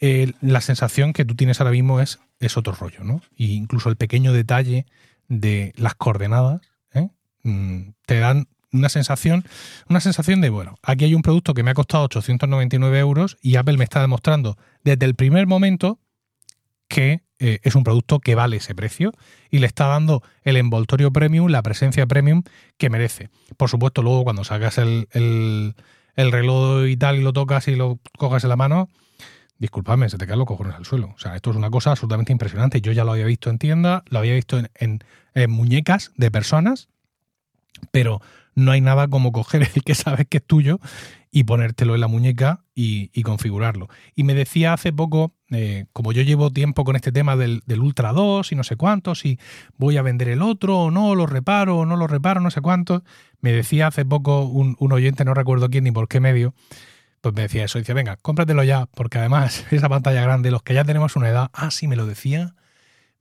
eh, 0.00 0.32
la 0.40 0.60
sensación 0.60 1.12
que 1.12 1.24
tú 1.24 1.34
tienes 1.34 1.60
ahora 1.60 1.72
mismo 1.72 2.00
es, 2.00 2.20
es 2.38 2.56
otro 2.56 2.72
rollo, 2.72 3.02
¿no? 3.02 3.22
Y 3.36 3.54
incluso 3.54 3.88
el 3.88 3.96
pequeño 3.96 4.32
detalle 4.32 4.86
de 5.28 5.72
las 5.76 5.94
coordenadas 5.94 6.60
¿eh? 6.92 7.08
mm, 7.42 7.90
te 8.06 8.18
dan 8.18 8.48
una 8.72 8.88
sensación, 8.88 9.44
una 9.88 10.00
sensación 10.00 10.40
de, 10.40 10.50
bueno, 10.50 10.76
aquí 10.82 11.04
hay 11.04 11.14
un 11.14 11.22
producto 11.22 11.54
que 11.54 11.62
me 11.62 11.70
ha 11.70 11.74
costado 11.74 12.04
899 12.04 12.98
euros 12.98 13.36
y 13.40 13.56
Apple 13.56 13.78
me 13.78 13.84
está 13.84 14.00
demostrando 14.00 14.58
desde 14.84 15.06
el 15.06 15.14
primer 15.14 15.46
momento 15.46 15.98
que 16.88 17.22
eh, 17.38 17.60
es 17.62 17.74
un 17.74 17.84
producto 17.84 18.18
que 18.18 18.34
vale 18.34 18.56
ese 18.56 18.74
precio 18.74 19.12
y 19.50 19.58
le 19.58 19.66
está 19.66 19.86
dando 19.86 20.22
el 20.42 20.56
envoltorio 20.56 21.12
premium, 21.12 21.48
la 21.48 21.62
presencia 21.62 22.06
premium 22.06 22.42
que 22.78 22.90
merece. 22.90 23.30
Por 23.56 23.68
supuesto, 23.68 24.02
luego 24.02 24.24
cuando 24.24 24.44
sacas 24.44 24.78
el, 24.78 25.08
el, 25.12 25.74
el 26.16 26.32
reloj 26.32 26.86
y 26.86 26.96
tal 26.96 27.16
y 27.16 27.22
lo 27.22 27.32
tocas 27.32 27.68
y 27.68 27.76
lo 27.76 27.98
coges 28.18 28.44
en 28.44 28.50
la 28.50 28.56
mano, 28.56 28.88
discúlpame, 29.58 30.08
se 30.08 30.18
te 30.18 30.26
caen 30.26 30.38
los 30.38 30.48
cojones 30.48 30.74
al 30.74 30.84
suelo. 30.84 31.12
O 31.14 31.18
sea, 31.18 31.34
esto 31.36 31.50
es 31.50 31.56
una 31.56 31.70
cosa 31.70 31.90
absolutamente 31.90 32.32
impresionante. 32.32 32.80
Yo 32.80 32.92
ya 32.92 33.04
lo 33.04 33.12
había 33.12 33.26
visto 33.26 33.50
en 33.50 33.58
tienda, 33.58 34.02
lo 34.08 34.18
había 34.18 34.34
visto 34.34 34.60
en, 34.74 35.00
muñecas 35.48 36.12
de 36.16 36.30
personas, 36.30 36.88
pero 37.90 38.20
no 38.56 38.72
hay 38.72 38.80
nada 38.80 39.06
como 39.08 39.32
coger 39.32 39.62
el 39.74 39.82
que 39.84 39.94
sabes 39.94 40.26
que 40.28 40.38
es 40.38 40.44
tuyo 40.44 40.80
y 41.30 41.44
ponértelo 41.44 41.94
en 41.94 42.00
la 42.00 42.08
muñeca 42.08 42.64
y, 42.74 43.22
configurarlo. 43.22 43.88
Y 44.14 44.24
me 44.24 44.32
decía 44.32 44.72
hace 44.72 44.92
poco, 44.92 45.34
eh, 45.50 45.84
como 45.92 46.12
yo 46.12 46.22
llevo 46.22 46.50
tiempo 46.50 46.84
con 46.84 46.96
este 46.96 47.12
tema 47.12 47.36
del, 47.36 47.62
Ultra 47.78 48.12
2 48.12 48.52
y 48.52 48.54
no 48.54 48.64
sé 48.64 48.76
cuántos, 48.76 49.20
si 49.20 49.38
voy 49.76 49.98
a 49.98 50.02
vender 50.02 50.28
el 50.28 50.40
otro 50.40 50.78
o 50.78 50.90
no, 50.90 51.14
lo 51.14 51.26
reparo 51.26 51.76
o 51.78 51.86
no 51.86 51.96
lo 51.96 52.06
reparo, 52.06 52.40
no 52.40 52.50
sé 52.50 52.62
cuántos, 52.62 53.02
me 53.40 53.52
decía 53.52 53.88
hace 53.88 54.06
poco 54.06 54.44
un, 54.46 54.76
un 54.78 54.92
oyente, 54.92 55.26
no 55.26 55.34
recuerdo 55.34 55.68
quién 55.68 55.84
ni 55.84 55.90
por 55.90 56.08
qué 56.08 56.20
medio, 56.20 56.54
pues 57.20 57.34
me 57.34 57.42
decía 57.42 57.64
eso. 57.64 57.78
Dice, 57.78 57.92
venga, 57.92 58.16
cómpratelo 58.16 58.64
ya, 58.64 58.86
porque 58.86 59.18
además 59.18 59.66
esa 59.70 59.90
pantalla 59.90 60.22
grande, 60.22 60.50
los 60.50 60.62
que 60.62 60.72
ya 60.72 60.84
tenemos 60.84 61.16
una 61.16 61.28
edad. 61.28 61.50
Ah, 61.52 61.70
sí, 61.70 61.86
me 61.86 61.96
lo 61.96 62.06
decía. 62.06 62.54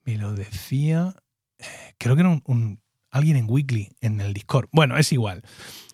Me 0.05 0.17
lo 0.17 0.33
decía. 0.33 1.15
Eh, 1.59 1.95
creo 1.97 2.15
que 2.15 2.21
era 2.21 2.29
un 2.29 2.79
alguien 3.15 3.37
en 3.37 3.49
Weekly, 3.49 3.89
en 4.01 4.19
el 4.19 4.33
Discord. 4.33 4.67
Bueno, 4.71 4.97
es 4.97 5.11
igual. 5.13 5.41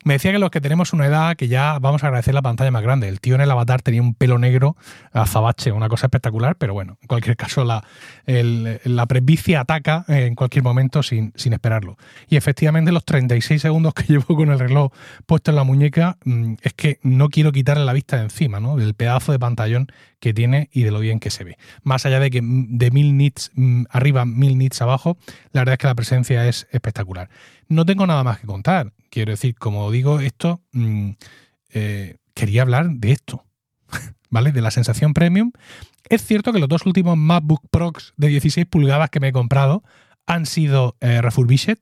Me 0.03 0.13
decía 0.13 0.31
que 0.31 0.39
los 0.39 0.49
que 0.49 0.61
tenemos 0.61 0.93
una 0.93 1.05
edad 1.05 1.35
que 1.35 1.47
ya 1.47 1.77
vamos 1.79 2.03
a 2.03 2.07
agradecer 2.07 2.33
la 2.33 2.41
pantalla 2.41 2.71
más 2.71 2.81
grande. 2.81 3.07
El 3.07 3.19
tío 3.19 3.35
en 3.35 3.41
el 3.41 3.51
avatar 3.51 3.81
tenía 3.81 4.01
un 4.01 4.15
pelo 4.15 4.39
negro, 4.39 4.75
azabache, 5.11 5.71
una 5.71 5.89
cosa 5.89 6.07
espectacular, 6.07 6.55
pero 6.55 6.73
bueno, 6.73 6.97
en 7.01 7.07
cualquier 7.07 7.37
caso 7.37 7.63
la, 7.63 7.83
la 8.25 9.05
presbicia 9.05 9.61
ataca 9.61 10.05
en 10.07 10.35
cualquier 10.35 10.63
momento 10.63 11.03
sin, 11.03 11.33
sin, 11.35 11.53
esperarlo. 11.53 11.97
Y 12.27 12.35
efectivamente 12.35 12.91
los 12.91 13.05
36 13.05 13.61
segundos 13.61 13.93
que 13.93 14.03
llevo 14.07 14.35
con 14.35 14.51
el 14.51 14.59
reloj 14.59 14.91
puesto 15.25 15.51
en 15.51 15.55
la 15.55 15.63
muñeca 15.63 16.17
mm, 16.25 16.53
es 16.61 16.73
que 16.73 16.99
no 17.03 17.29
quiero 17.29 17.51
quitarle 17.51 17.85
la 17.85 17.93
vista 17.93 18.17
de 18.17 18.23
encima, 18.23 18.59
¿no? 18.59 18.77
Del 18.77 18.93
pedazo 18.93 19.31
de 19.31 19.39
pantallón 19.39 19.87
que 20.19 20.33
tiene 20.33 20.69
y 20.71 20.83
de 20.83 20.91
lo 20.91 20.99
bien 20.99 21.19
que 21.19 21.31
se 21.31 21.43
ve. 21.43 21.57
Más 21.83 22.05
allá 22.05 22.19
de 22.19 22.29
que 22.29 22.41
de 22.43 22.91
mil 22.91 23.17
nits 23.17 23.51
mm, 23.55 23.83
arriba, 23.89 24.25
mil 24.25 24.57
nits 24.57 24.81
abajo, 24.81 25.17
la 25.51 25.61
verdad 25.61 25.73
es 25.73 25.79
que 25.79 25.87
la 25.87 25.95
presencia 25.95 26.47
es 26.47 26.67
espectacular. 26.71 27.29
No 27.71 27.85
tengo 27.85 28.05
nada 28.05 28.25
más 28.25 28.39
que 28.39 28.47
contar. 28.47 28.91
Quiero 29.09 29.31
decir, 29.31 29.55
como 29.55 29.89
digo, 29.91 30.19
esto, 30.19 30.61
mm, 30.73 31.11
eh, 31.73 32.17
quería 32.33 32.63
hablar 32.63 32.89
de 32.89 33.13
esto, 33.13 33.45
¿vale? 34.29 34.51
De 34.51 34.59
la 34.59 34.71
sensación 34.71 35.13
premium. 35.13 35.53
Es 36.09 36.25
cierto 36.25 36.51
que 36.51 36.59
los 36.59 36.67
dos 36.67 36.85
últimos 36.85 37.17
MacBook 37.17 37.61
Pros 37.71 38.13
de 38.17 38.27
16 38.27 38.67
pulgadas 38.67 39.09
que 39.09 39.21
me 39.21 39.29
he 39.29 39.31
comprado 39.31 39.83
han 40.27 40.45
sido 40.45 40.97
eh, 40.99 41.21
refurbished, 41.21 41.77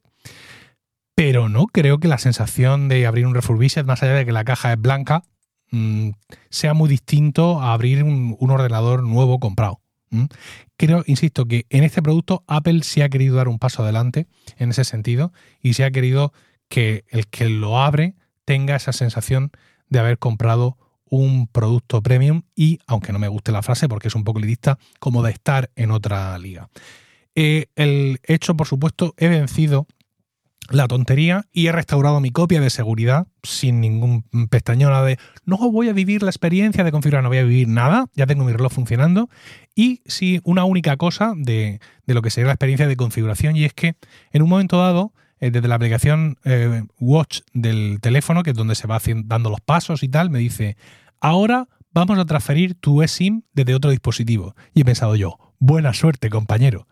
pero 1.16 1.50
no 1.50 1.66
creo 1.66 2.00
que 2.00 2.08
la 2.08 2.20
sensación 2.20 2.88
de 2.88 3.08
abrir 3.08 3.26
un 3.26 3.34
refurbished, 3.34 3.86
más 3.86 4.04
allá 4.04 4.14
de 4.14 4.28
que 4.28 4.32
la 4.32 4.44
caja 4.44 4.72
es 4.72 4.80
blanca, 4.80 5.24
mm, 5.72 6.12
sea 6.52 6.76
muy 6.76 6.88
distinto 6.88 7.62
a 7.62 7.74
abrir 7.74 8.04
un, 8.04 8.38
ordenador 8.40 9.02
nuevo 9.02 9.40
comprado. 9.40 9.82
Creo, 10.78 11.04
insisto, 11.06 11.46
que 11.46 11.66
en 11.70 11.84
este 11.84 12.02
producto 12.02 12.44
Apple 12.48 12.82
sí 12.84 13.02
ha 13.02 13.10
querido 13.10 13.36
dar 13.36 13.48
un 13.48 13.60
paso 13.60 13.84
adelante 13.84 14.28
en 14.58 14.72
ese 14.72 14.84
sentido 14.84 15.34
y 15.62 15.74
se 15.74 15.84
ha 15.84 15.92
querido 15.92 16.34
que 16.68 17.06
el 17.10 17.28
que 17.28 17.50
lo 17.50 17.80
abre 17.80 18.16
tenga 18.46 18.76
esa 18.76 18.94
sensación 18.94 19.52
de 19.90 20.00
haber 20.00 20.18
comprado 20.18 20.78
un 21.06 21.48
producto 21.48 22.02
premium 22.02 22.44
y, 22.56 22.80
aunque 22.88 23.12
no 23.12 23.20
me 23.20 23.28
guste 23.28 23.52
la 23.52 23.64
frase 23.64 23.90
porque 23.90 24.08
es 24.08 24.16
un 24.16 24.24
poco 24.24 24.40
lidista, 24.40 24.78
como 25.00 25.24
de 25.24 25.32
estar 25.32 25.72
en 25.76 25.92
otra 25.92 26.38
liga. 26.38 26.70
Eh, 27.36 27.68
el 27.76 28.20
hecho, 28.24 28.56
por 28.56 28.68
supuesto, 28.68 29.14
he 29.18 29.28
vencido 29.28 29.88
la 30.70 30.88
tontería 30.88 31.46
y 31.52 31.68
he 31.68 31.72
restaurado 31.72 32.20
mi 32.20 32.30
copia 32.30 32.62
de 32.62 32.70
seguridad 32.70 33.28
sin 33.44 33.82
ningún 33.82 34.24
pestañón 34.50 35.06
de 35.06 35.18
no 35.46 35.58
voy 35.58 35.90
a 35.90 35.94
vivir 35.94 36.24
la 36.24 36.30
experiencia 36.30 36.84
de 36.84 36.92
configurar, 36.92 37.24
no 37.24 37.30
voy 37.30 37.40
a 37.40 37.44
vivir 37.44 37.68
nada, 37.68 38.08
ya 38.14 38.28
tengo 38.28 38.44
mi 38.44 38.52
reloj 38.52 38.72
funcionando 38.72 39.30
y 39.76 40.02
sí 40.06 40.42
una 40.44 40.66
única 40.66 40.98
cosa 40.98 41.34
de, 41.36 41.80
de 42.06 42.14
lo 42.14 42.22
que 42.22 42.30
sería 42.30 42.48
la 42.48 42.54
experiencia 42.54 42.88
de 42.88 42.96
configuración 42.96 43.56
y 43.56 43.66
es 43.66 43.74
que 43.74 43.96
en 44.32 44.42
un 44.42 44.50
momento 44.50 44.78
dado 44.78 45.14
eh, 45.40 45.52
desde 45.52 45.68
la 45.68 45.76
aplicación 45.76 46.38
eh, 46.44 46.84
Watch 47.00 47.42
del 47.54 48.00
teléfono, 48.02 48.44
que 48.44 48.52
es 48.52 48.56
donde 48.56 48.76
se 48.76 48.88
va 48.88 49.00
dando 49.24 49.50
los 49.50 49.62
pasos 49.62 50.04
y 50.04 50.10
tal, 50.10 50.30
me 50.30 50.40
dice, 50.40 50.76
ahora 51.22 51.68
vamos 51.92 52.20
a 52.20 52.26
transferir 52.26 52.76
tu 52.76 53.02
eSIM 53.02 53.44
desde 53.54 53.76
otro 53.76 53.92
dispositivo. 53.92 54.56
Y 54.74 54.82
he 54.82 54.86
pensado 54.86 55.16
yo, 55.16 55.38
buena 55.60 55.94
suerte, 55.94 56.30
compañero. 56.30 56.88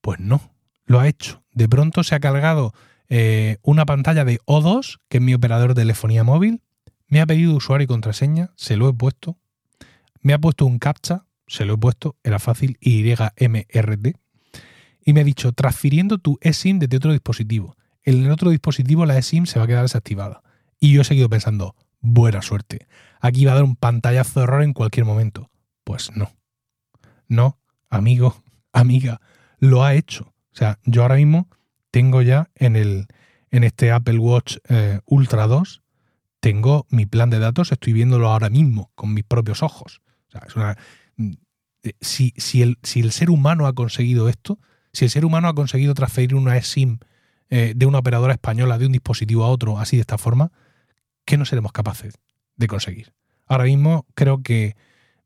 Pues 0.00 0.20
no, 0.20 0.40
lo 0.86 1.00
ha 1.00 1.08
hecho. 1.08 1.42
De 1.52 1.68
pronto 1.68 2.04
se 2.04 2.14
ha 2.14 2.20
cargado 2.20 2.72
eh, 3.14 3.58
una 3.60 3.84
pantalla 3.84 4.24
de 4.24 4.38
O2, 4.46 5.00
que 5.10 5.18
es 5.18 5.22
mi 5.22 5.34
operador 5.34 5.74
de 5.74 5.82
telefonía 5.82 6.24
móvil. 6.24 6.62
Me 7.08 7.20
ha 7.20 7.26
pedido 7.26 7.54
usuario 7.54 7.84
y 7.84 7.88
contraseña, 7.88 8.52
se 8.56 8.78
lo 8.78 8.88
he 8.88 8.94
puesto. 8.94 9.36
Me 10.22 10.32
ha 10.32 10.38
puesto 10.38 10.64
un 10.64 10.78
captcha, 10.78 11.26
se 11.46 11.66
lo 11.66 11.74
he 11.74 11.76
puesto, 11.76 12.16
era 12.24 12.38
fácil, 12.38 12.78
YMRD 12.80 14.14
y 15.04 15.12
me 15.12 15.20
ha 15.20 15.24
dicho 15.24 15.52
transfiriendo 15.52 16.16
tu 16.16 16.38
eSIM 16.40 16.78
desde 16.78 16.96
otro 16.96 17.12
dispositivo. 17.12 17.76
En 18.02 18.24
el 18.24 18.30
otro 18.30 18.48
dispositivo 18.48 19.04
la 19.04 19.18
eSIM 19.18 19.44
se 19.44 19.58
va 19.58 19.66
a 19.66 19.68
quedar 19.68 19.82
desactivada. 19.82 20.42
Y 20.80 20.92
yo 20.92 21.02
he 21.02 21.04
seguido 21.04 21.28
pensando, 21.28 21.76
buena 22.00 22.40
suerte. 22.40 22.86
Aquí 23.20 23.44
va 23.44 23.52
a 23.52 23.56
dar 23.56 23.64
un 23.64 23.76
pantallazo 23.76 24.40
de 24.40 24.44
error 24.44 24.62
en 24.62 24.72
cualquier 24.72 25.04
momento. 25.04 25.50
Pues 25.84 26.10
no. 26.16 26.32
No, 27.28 27.58
amigo, 27.90 28.42
amiga, 28.72 29.20
lo 29.58 29.84
ha 29.84 29.94
hecho. 29.94 30.32
O 30.52 30.56
sea, 30.56 30.78
yo 30.84 31.02
ahora 31.02 31.16
mismo 31.16 31.48
tengo 31.92 32.22
ya 32.22 32.50
en, 32.56 32.74
el, 32.74 33.06
en 33.52 33.62
este 33.62 33.92
Apple 33.92 34.18
Watch 34.18 34.56
eh, 34.68 35.00
Ultra 35.04 35.46
2, 35.46 35.82
tengo 36.40 36.86
mi 36.90 37.06
plan 37.06 37.30
de 37.30 37.38
datos, 37.38 37.70
estoy 37.70 37.92
viéndolo 37.92 38.28
ahora 38.28 38.50
mismo 38.50 38.90
con 38.96 39.14
mis 39.14 39.22
propios 39.22 39.62
ojos. 39.62 40.00
O 40.34 40.50
sea, 40.50 40.76
mm, 41.16 41.32
eh, 41.84 41.92
si, 42.00 42.32
si, 42.36 42.62
el, 42.62 42.78
si 42.82 43.00
el 43.00 43.12
ser 43.12 43.30
humano 43.30 43.66
ha 43.66 43.74
conseguido 43.74 44.28
esto, 44.28 44.58
si 44.92 45.04
el 45.04 45.10
ser 45.10 45.24
humano 45.24 45.48
ha 45.48 45.54
conseguido 45.54 45.94
transferir 45.94 46.34
una 46.34 46.56
eSIM 46.56 46.98
eh, 47.50 47.74
de 47.76 47.86
una 47.86 47.98
operadora 47.98 48.32
española 48.32 48.78
de 48.78 48.86
un 48.86 48.92
dispositivo 48.92 49.44
a 49.44 49.48
otro 49.48 49.78
así 49.78 49.96
de 49.96 50.00
esta 50.00 50.18
forma, 50.18 50.50
¿qué 51.26 51.36
no 51.36 51.44
seremos 51.44 51.72
capaces 51.72 52.14
de 52.56 52.66
conseguir? 52.66 53.12
Ahora 53.46 53.64
mismo 53.64 54.06
creo 54.14 54.42
que 54.42 54.76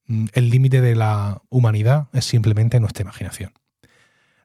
mm, 0.09 0.27
el 0.33 0.51
límite 0.51 0.81
de 0.81 0.97
la 0.97 1.41
humanidad 1.49 2.09
es 2.13 2.25
simplemente 2.25 2.81
nuestra 2.81 3.03
imaginación. 3.03 3.53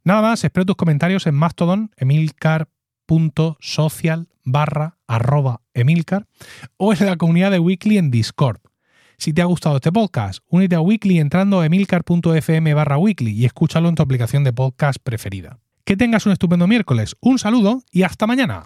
Nada 0.03 0.22
más, 0.22 0.43
espero 0.43 0.65
tus 0.65 0.75
comentarios 0.75 1.25
en 1.27 1.36
Mastodon, 1.36 1.91
emilcar.social 1.98 4.27
barra 4.43 4.98
arroba 5.08 5.62
emilcar 5.74 6.27
o 6.77 6.93
en 6.93 7.05
la 7.05 7.17
comunidad 7.17 7.51
de 7.51 7.60
Weekly 7.60 7.98
en 7.98 8.10
Discord. 8.10 8.62
Si 9.17 9.34
te 9.34 9.43
ha 9.43 9.46
gustado 9.46 9.75
este 9.75 9.91
podcast, 9.91 10.39
únete 10.48 10.75
a 10.75 10.81
Weekly 10.81 11.20
entrando 11.20 11.60
a 11.60 11.65
emilcar.fm 11.67 12.74
barra 12.74 12.98
weekly 12.98 13.31
y 13.31 13.46
escúchalo 13.46 13.89
en 13.89 13.96
tu 13.96 14.01
aplicación 14.01 14.43
de 14.43 14.51
podcast 14.51 14.98
preferida. 15.03 15.60
Que 15.86 15.96
tengas 15.96 16.25
un 16.25 16.31
estupendo 16.31 16.65
miércoles, 16.65 17.15
un 17.22 17.38
saludo 17.38 17.84
y 17.91 18.01
hasta 18.01 18.25
mañana. 18.25 18.63